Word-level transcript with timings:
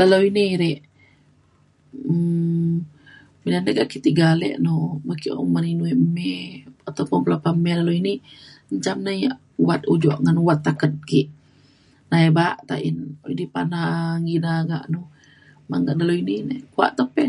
Dalau 0.00 0.20
ini 0.30 0.44
rek 0.62 0.78
um 2.10 2.74
lan 3.52 3.64
ke 3.92 3.98
tiga 4.06 4.24
ale 4.34 4.48
no 4.66 4.74
bo 5.06 5.12
ke 5.22 5.28
kuman 5.38 5.64
inu 5.72 5.84
ya 5.90 5.96
mei 6.16 6.42
ataupun 6.88 7.18
telapau 7.24 7.54
mei 7.64 7.76
ini 8.02 8.14
mejam 8.70 8.98
ne 9.06 9.12
wat 9.68 9.82
ujok 9.92 10.18
ngan 10.22 10.38
wat 10.46 10.60
taket 10.66 10.92
ke 11.08 11.20
nai 12.10 12.26
ba'a 12.38 12.54
tain? 12.68 12.96
Ti 13.40 13.44
pana 13.54 13.80
ngina 14.24 14.52
mengen 15.70 15.96
dalau 16.00 16.14
ini 16.22 16.34
ne 16.48 16.56
kuak 16.74 16.90
te 16.96 17.02
pe. 17.14 17.24